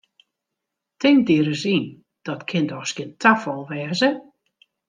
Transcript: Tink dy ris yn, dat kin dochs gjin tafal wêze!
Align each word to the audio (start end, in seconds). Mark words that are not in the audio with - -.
Tink 1.01 1.19
dy 1.27 1.35
ris 1.47 1.63
yn, 1.75 1.85
dat 2.25 2.41
kin 2.49 2.65
dochs 2.69 2.91
gjin 2.95 3.11
tafal 3.21 3.61
wêze! 3.67 4.09